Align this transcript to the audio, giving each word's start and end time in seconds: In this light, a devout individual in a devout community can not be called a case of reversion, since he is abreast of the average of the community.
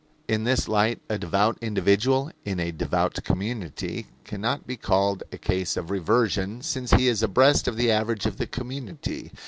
In 0.27 0.45
this 0.45 0.67
light, 0.67 0.99
a 1.09 1.19
devout 1.19 1.59
individual 1.61 2.31
in 2.43 2.59
a 2.59 2.71
devout 2.71 3.23
community 3.23 4.07
can 4.23 4.41
not 4.41 4.65
be 4.65 4.75
called 4.75 5.21
a 5.31 5.37
case 5.37 5.77
of 5.77 5.91
reversion, 5.91 6.63
since 6.63 6.89
he 6.89 7.07
is 7.07 7.21
abreast 7.21 7.67
of 7.67 7.77
the 7.77 7.91
average 7.91 8.25
of 8.25 8.37
the 8.37 8.47
community. 8.47 9.31